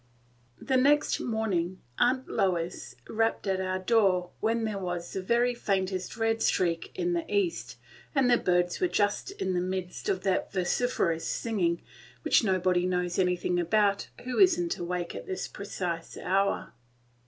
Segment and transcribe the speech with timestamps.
[0.59, 6.17] THE next morning Aunt Lois rapped at our door, when there was the very faintest
[6.17, 7.77] red streak in the east,
[8.15, 11.83] and the birds were just in the midst of that vociferous singing
[12.23, 16.73] which nobody knows anything about who is n't awake at this precise hour.